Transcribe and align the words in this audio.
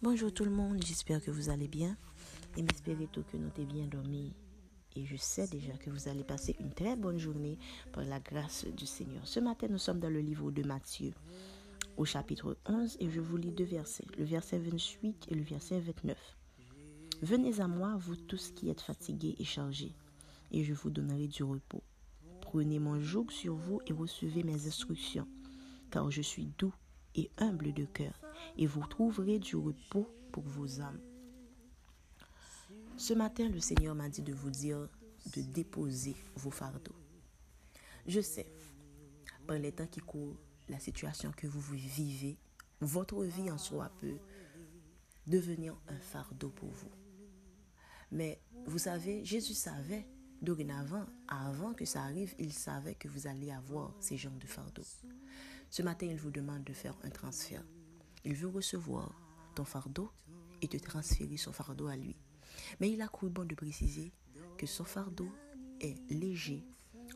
Bonjour 0.00 0.32
tout 0.32 0.44
le 0.44 0.52
monde, 0.52 0.80
j'espère 0.86 1.20
que 1.20 1.32
vous 1.32 1.50
allez 1.50 1.66
bien 1.66 1.96
et 2.56 2.62
m'espérez 2.62 3.08
tout 3.10 3.24
que 3.24 3.36
nous 3.36 3.50
t'es 3.50 3.64
bien 3.64 3.84
dormi. 3.88 4.32
Et 4.94 5.04
je 5.04 5.16
sais 5.16 5.48
déjà 5.48 5.72
que 5.72 5.90
vous 5.90 6.06
allez 6.06 6.22
passer 6.22 6.54
une 6.60 6.72
très 6.72 6.94
bonne 6.94 7.18
journée 7.18 7.58
par 7.92 8.04
la 8.04 8.20
grâce 8.20 8.64
du 8.64 8.86
Seigneur. 8.86 9.26
Ce 9.26 9.40
matin, 9.40 9.66
nous 9.68 9.78
sommes 9.78 9.98
dans 9.98 10.08
le 10.08 10.20
livre 10.20 10.52
de 10.52 10.62
Matthieu, 10.62 11.12
au 11.96 12.04
chapitre 12.04 12.56
11, 12.66 12.96
et 13.00 13.10
je 13.10 13.18
vous 13.20 13.36
lis 13.36 13.50
deux 13.50 13.64
versets, 13.64 14.06
le 14.16 14.22
verset 14.22 14.60
28 14.60 15.26
et 15.30 15.34
le 15.34 15.42
verset 15.42 15.80
29. 15.80 16.16
Venez 17.22 17.58
à 17.58 17.66
moi, 17.66 17.96
vous 17.98 18.14
tous 18.14 18.52
qui 18.52 18.70
êtes 18.70 18.82
fatigués 18.82 19.34
et 19.40 19.44
chargés, 19.44 19.96
et 20.52 20.62
je 20.62 20.74
vous 20.74 20.90
donnerai 20.90 21.26
du 21.26 21.42
repos. 21.42 21.82
Prenez 22.40 22.78
mon 22.78 23.00
joug 23.00 23.26
sur 23.30 23.56
vous 23.56 23.80
et 23.88 23.92
recevez 23.92 24.44
mes 24.44 24.64
instructions, 24.68 25.26
car 25.90 26.08
je 26.12 26.22
suis 26.22 26.52
doux 26.56 26.72
et 27.14 27.30
humble 27.38 27.72
de 27.72 27.84
cœur, 27.84 28.20
et 28.56 28.66
vous 28.66 28.86
trouverez 28.86 29.38
du 29.38 29.56
repos 29.56 30.08
pour 30.32 30.44
vos 30.44 30.80
âmes. 30.80 31.00
Ce 32.96 33.14
matin, 33.14 33.48
le 33.48 33.60
Seigneur 33.60 33.94
m'a 33.94 34.08
dit 34.08 34.22
de 34.22 34.32
vous 34.32 34.50
dire 34.50 34.88
de 35.34 35.42
déposer 35.42 36.16
vos 36.36 36.50
fardeaux. 36.50 36.96
Je 38.06 38.20
sais, 38.20 38.46
par 39.46 39.58
les 39.58 39.72
temps 39.72 39.86
qui 39.86 40.00
courent, 40.00 40.36
la 40.68 40.78
situation 40.78 41.32
que 41.36 41.46
vous 41.46 41.60
vivez, 41.60 42.36
votre 42.80 43.24
vie 43.24 43.50
en 43.50 43.58
soi 43.58 43.90
peut 44.00 44.18
devenir 45.26 45.76
un 45.88 45.98
fardeau 45.98 46.50
pour 46.50 46.70
vous. 46.70 46.90
Mais 48.10 48.40
vous 48.66 48.78
savez, 48.78 49.24
Jésus 49.24 49.54
savait 49.54 50.06
dorénavant, 50.40 51.04
avant 51.26 51.74
que 51.74 51.84
ça 51.84 52.02
arrive, 52.02 52.34
il 52.38 52.52
savait 52.52 52.94
que 52.94 53.08
vous 53.08 53.26
allez 53.26 53.50
avoir 53.50 53.94
ces 54.00 54.16
genres 54.16 54.38
de 54.38 54.46
fardeaux. 54.46 54.84
Ce 55.70 55.82
matin, 55.82 56.06
il 56.06 56.16
vous 56.16 56.30
demande 56.30 56.64
de 56.64 56.72
faire 56.72 56.96
un 57.02 57.10
transfert. 57.10 57.64
Il 58.24 58.34
veut 58.34 58.48
recevoir 58.48 59.14
ton 59.54 59.64
fardeau 59.64 60.10
et 60.62 60.68
te 60.68 60.76
transférer 60.76 61.36
son 61.36 61.52
fardeau 61.52 61.88
à 61.88 61.96
lui. 61.96 62.16
Mais 62.80 62.90
il 62.90 63.02
a 63.02 63.08
cru 63.08 63.28
bon 63.28 63.44
de 63.44 63.54
préciser 63.54 64.12
que 64.56 64.66
son 64.66 64.84
fardeau 64.84 65.30
est 65.80 66.10
léger, 66.10 66.64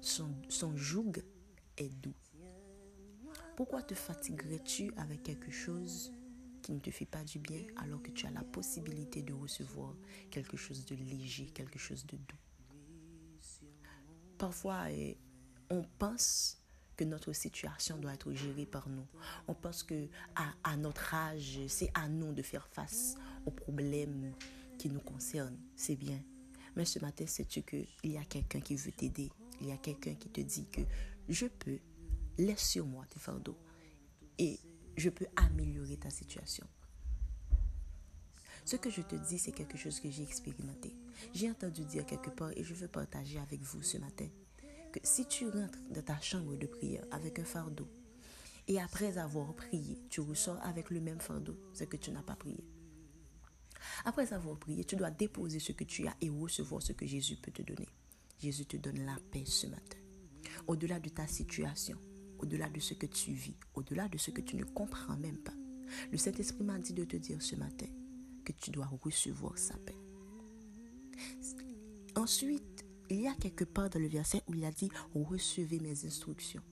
son, 0.00 0.34
joug 0.76 1.12
est 1.76 1.88
doux. 1.88 2.14
Pourquoi 3.56 3.82
te 3.82 3.94
fatiguerais-tu 3.94 4.92
avec 4.96 5.22
quelque 5.22 5.50
chose 5.50 6.12
qui 6.62 6.72
ne 6.72 6.80
te 6.80 6.90
fait 6.90 7.06
pas 7.06 7.24
du 7.24 7.38
bien 7.38 7.62
alors 7.76 8.02
que 8.02 8.10
tu 8.10 8.26
as 8.26 8.30
la 8.30 8.42
possibilité 8.42 9.22
de 9.22 9.32
recevoir 9.32 9.94
quelque 10.30 10.56
chose 10.56 10.84
de 10.86 10.94
léger, 10.96 11.46
quelque 11.46 11.78
chose 11.78 12.06
de 12.06 12.16
doux? 12.16 12.36
Parfois, 14.38 14.90
eh, 14.90 15.18
on 15.70 15.82
pense 15.98 16.59
notre 17.04 17.32
situation 17.32 17.96
doit 17.98 18.14
être 18.14 18.32
gérée 18.32 18.66
par 18.66 18.88
nous. 18.88 19.06
On 19.48 19.54
pense 19.54 19.82
que 19.82 20.08
à, 20.64 20.76
notre 20.76 21.14
âge, 21.14 21.60
c'est 21.68 21.90
à 21.94 22.08
nous 22.08 22.32
de 22.32 22.42
faire 22.42 22.66
face 22.68 23.16
aux 23.46 23.50
problèmes 23.50 24.32
qui 24.78 24.88
nous 24.90 25.00
concernent. 25.00 25.58
C'est 25.76 25.96
bien. 25.96 26.20
Mais 26.76 26.84
ce 26.84 26.98
matin, 26.98 27.26
sais-tu 27.26 27.62
qu'il 27.62 27.86
y 28.04 28.16
a 28.16 28.24
quelqu'un 28.24 28.60
qui 28.60 28.76
veut 28.76 28.92
t'aider? 28.92 29.30
Il 29.60 29.68
y 29.68 29.72
a 29.72 29.76
quelqu'un 29.76 30.14
qui 30.14 30.28
te 30.28 30.40
dit 30.40 30.66
que 30.70 30.80
je 31.28 31.46
peux, 31.46 31.78
laisse 32.38 32.66
sur 32.66 32.86
moi 32.86 33.04
tes 33.06 33.18
fardeaux 33.18 33.58
et 34.38 34.58
je 34.96 35.10
peux 35.10 35.26
améliorer 35.36 35.96
ta 35.96 36.10
situation. 36.10 36.66
Ce 38.64 38.76
que 38.76 38.90
je 38.90 39.02
te 39.02 39.16
dis, 39.16 39.38
c'est 39.38 39.52
quelque 39.52 39.76
chose 39.76 40.00
que 40.00 40.10
j'ai 40.10 40.22
expérimenté. 40.22 40.94
J'ai 41.34 41.50
entendu 41.50 41.84
dire 41.84 42.06
quelque 42.06 42.30
part 42.30 42.52
et 42.56 42.62
je 42.62 42.74
veux 42.74 42.88
partager 42.88 43.38
avec 43.38 43.60
vous 43.62 43.82
ce 43.82 43.98
matin 43.98 44.28
que 44.90 45.00
si 45.02 45.26
tu 45.26 45.48
rentres 45.48 45.78
dans 45.90 46.02
ta 46.02 46.20
chambre 46.20 46.56
de 46.56 46.66
prière 46.66 47.04
avec 47.10 47.38
un 47.38 47.44
fardeau 47.44 47.88
et 48.68 48.80
après 48.80 49.18
avoir 49.18 49.54
prié, 49.54 49.98
tu 50.10 50.20
ressors 50.20 50.58
avec 50.62 50.90
le 50.90 51.00
même 51.00 51.20
fardeau, 51.20 51.56
c'est 51.72 51.88
que 51.88 51.96
tu 51.96 52.10
n'as 52.10 52.22
pas 52.22 52.36
prié. 52.36 52.64
Après 54.04 54.32
avoir 54.32 54.58
prié, 54.58 54.84
tu 54.84 54.96
dois 54.96 55.10
déposer 55.10 55.58
ce 55.58 55.72
que 55.72 55.84
tu 55.84 56.06
as 56.06 56.14
et 56.20 56.28
recevoir 56.28 56.82
ce 56.82 56.92
que 56.92 57.06
Jésus 57.06 57.36
peut 57.36 57.50
te 57.50 57.62
donner. 57.62 57.88
Jésus 58.38 58.66
te 58.66 58.76
donne 58.76 59.04
la 59.04 59.16
paix 59.30 59.44
ce 59.46 59.66
matin. 59.66 59.98
Au-delà 60.66 61.00
de 61.00 61.08
ta 61.08 61.26
situation, 61.26 61.98
au-delà 62.38 62.68
de 62.68 62.80
ce 62.80 62.94
que 62.94 63.06
tu 63.06 63.32
vis, 63.32 63.56
au-delà 63.74 64.08
de 64.08 64.18
ce 64.18 64.30
que 64.30 64.40
tu 64.40 64.56
ne 64.56 64.64
comprends 64.64 65.16
même 65.16 65.38
pas, 65.38 65.54
le 66.10 66.18
Saint-Esprit 66.18 66.64
m'a 66.64 66.78
dit 66.78 66.92
de 66.92 67.04
te 67.04 67.16
dire 67.16 67.42
ce 67.42 67.56
matin 67.56 67.86
que 68.44 68.52
tu 68.52 68.70
dois 68.70 68.86
recevoir 69.02 69.58
sa 69.58 69.76
paix. 69.78 69.96
Ensuite, 72.16 72.79
il 73.10 73.22
y 73.22 73.28
a 73.28 73.34
quelque 73.34 73.64
part 73.64 73.90
dans 73.90 74.00
le 74.00 74.08
verset 74.08 74.42
où 74.46 74.54
il 74.54 74.64
a 74.64 74.70
dit 74.70 74.90
recevez 75.14 75.80
mes 75.80 76.06
instructions. 76.06 76.62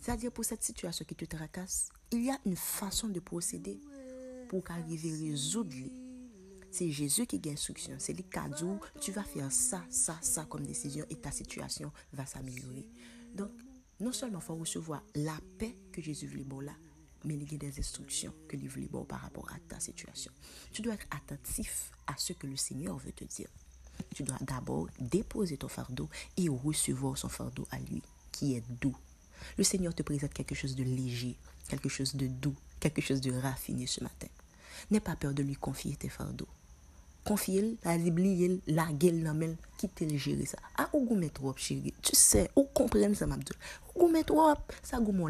C'est-à-dire 0.00 0.32
pour 0.32 0.44
cette 0.44 0.62
situation 0.62 1.04
qui 1.04 1.14
te 1.14 1.24
tracasse, 1.24 1.90
il 2.12 2.24
y 2.24 2.30
a 2.30 2.38
une 2.46 2.56
façon 2.56 3.08
de 3.08 3.20
procéder 3.20 3.80
pour 4.48 4.64
qu'arriver 4.64 5.12
à 5.12 5.30
résoudre. 5.30 5.74
C'est 6.70 6.90
Jésus 6.90 7.26
qui 7.26 7.38
gagne 7.38 7.54
instruction. 7.54 7.96
C'est 7.98 8.12
le 8.12 8.22
cadeau. 8.22 8.78
Tu 9.00 9.12
vas 9.12 9.24
faire 9.24 9.50
ça, 9.50 9.84
ça, 9.90 10.16
ça 10.22 10.44
comme 10.44 10.64
décision 10.64 11.04
et 11.10 11.16
ta 11.16 11.30
situation 11.30 11.92
va 12.12 12.26
s'améliorer. 12.26 12.86
Donc, 13.34 13.50
non 13.98 14.12
seulement 14.12 14.38
il 14.38 14.44
faut 14.44 14.56
recevoir 14.56 15.02
la 15.14 15.36
paix 15.58 15.76
que 15.92 16.00
Jésus 16.00 16.26
voulait 16.26 16.44
bon 16.44 16.60
là, 16.60 16.72
mais 17.24 17.34
il 17.34 17.52
y 17.52 17.54
a 17.54 17.58
des 17.58 17.78
instructions 17.78 18.32
que 18.48 18.56
lui 18.56 18.68
voulait 18.68 18.88
bon 18.88 19.04
par 19.04 19.20
rapport 19.20 19.50
à 19.52 19.58
ta 19.68 19.80
situation. 19.80 20.32
Tu 20.72 20.82
dois 20.82 20.94
être 20.94 21.06
attentif 21.10 21.90
à 22.06 22.14
ce 22.16 22.32
que 22.32 22.46
le 22.46 22.56
Seigneur 22.56 22.96
veut 22.96 23.12
te 23.12 23.24
dire 23.24 23.48
tu 24.14 24.22
dois 24.22 24.38
d'abord 24.40 24.88
déposer 24.98 25.56
ton 25.56 25.68
fardeau 25.68 26.08
et 26.36 26.48
recevoir 26.48 27.16
son 27.18 27.28
fardeau 27.28 27.66
à 27.70 27.78
lui, 27.78 28.02
qui 28.32 28.54
est 28.54 28.64
doux. 28.80 28.96
Le 29.56 29.64
Seigneur 29.64 29.94
te 29.94 30.02
présente 30.02 30.32
quelque 30.32 30.54
chose 30.54 30.76
de 30.76 30.82
léger, 30.82 31.36
quelque 31.68 31.88
chose 31.88 32.14
de 32.14 32.26
doux, 32.26 32.54
quelque 32.78 33.00
chose 33.00 33.20
de 33.20 33.32
raffiné 33.32 33.86
ce 33.86 34.02
matin. 34.02 34.28
N'aie 34.90 35.00
pas 35.00 35.16
peur 35.16 35.34
de 35.34 35.42
lui 35.42 35.54
confier 35.54 35.96
tes 35.96 36.08
fardeaux. 36.08 36.48
Confie-le, 37.24 37.76
la 37.84 37.96
liblier, 37.98 38.60
la 38.66 38.86
gueule, 38.92 39.22
la 39.22 39.34
main, 39.34 39.54
quitte 39.76 40.00
le 40.00 40.16
gérer 40.16 40.46
ça. 40.46 40.58
Ah, 40.76 40.88
ou 40.94 41.04
goût 41.04 41.20
trop, 41.28 41.54
chérie? 41.54 41.92
Tu 42.02 42.16
sais, 42.16 42.50
ou 42.56 42.64
comprendre 42.64 43.14
ça, 43.14 43.26
m'abdou. 43.26 43.52
Ou 43.94 44.08
goût 44.08 44.22
trop, 44.22 44.54
ça 44.82 44.98
goût 44.98 45.12
mon. 45.12 45.28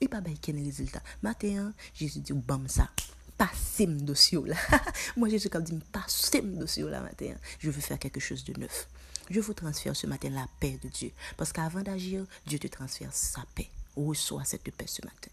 Et 0.00 0.08
pas 0.08 0.20
bail 0.20 0.38
quel 0.40 0.56
résultat. 0.56 1.02
Matin, 1.22 1.72
Jésus 1.94 2.20
dit, 2.20 2.32
bam 2.32 2.66
ça 2.68 2.90
passer 3.36 3.86
mon 3.86 4.02
dossier 4.02 4.38
là. 4.44 4.56
Moi, 5.16 5.28
Jésus 5.28 5.50
qui 5.50 5.58
dit, 5.62 5.78
passer 5.92 6.42
mon 6.42 6.60
dossier 6.60 6.84
là 6.84 7.00
matin. 7.00 7.34
Je 7.58 7.70
veux 7.70 7.80
faire 7.80 7.98
quelque 7.98 8.20
chose 8.20 8.44
de 8.44 8.58
neuf. 8.58 8.88
Je 9.28 9.40
vous 9.40 9.54
transfère 9.54 9.96
ce 9.96 10.06
matin 10.06 10.30
la 10.30 10.46
paix 10.60 10.78
de 10.82 10.88
Dieu. 10.88 11.10
Parce 11.36 11.52
qu'avant 11.52 11.82
d'agir, 11.82 12.24
Dieu 12.46 12.58
te 12.58 12.68
transfère 12.68 13.12
sa 13.12 13.44
paix. 13.54 13.68
Reçois 13.96 14.44
cette 14.44 14.70
paix 14.74 14.86
ce 14.86 15.04
matin. 15.04 15.30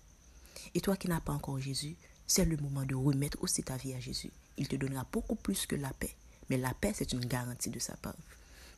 Et 0.73 0.81
toi 0.81 0.95
qui 0.95 1.07
n'as 1.07 1.19
pas 1.19 1.33
encore 1.33 1.59
Jésus, 1.59 1.95
c'est 2.25 2.45
le 2.45 2.57
moment 2.57 2.83
de 2.83 2.95
remettre 2.95 3.37
aussi 3.41 3.63
ta 3.63 3.77
vie 3.77 3.93
à 3.93 3.99
Jésus. 3.99 4.31
Il 4.57 4.67
te 4.67 4.75
donnera 4.75 5.05
beaucoup 5.11 5.35
plus 5.35 5.65
que 5.65 5.75
la 5.75 5.91
paix. 5.93 6.15
Mais 6.49 6.57
la 6.57 6.73
paix, 6.73 6.93
c'est 6.95 7.13
une 7.13 7.25
garantie 7.25 7.69
de 7.69 7.79
sa 7.79 7.95
part. 7.97 8.15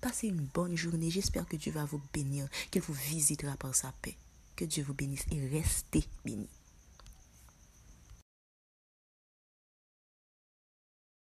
Passez 0.01 0.27
une 0.27 0.47
bonne 0.53 0.75
journée. 0.75 1.09
J'espère 1.09 1.47
que 1.47 1.55
Dieu 1.55 1.71
va 1.71 1.85
vous 1.85 2.01
bénir, 2.13 2.47
qu'il 2.69 2.81
vous 2.81 2.93
visitera 2.93 3.55
par 3.57 3.73
sa 3.73 3.93
paix. 4.01 4.15
Que 4.55 4.65
Dieu 4.65 4.83
vous 4.83 4.93
bénisse 4.93 5.25
et 5.31 5.47
restez 5.47 6.05
bénis. 6.23 6.49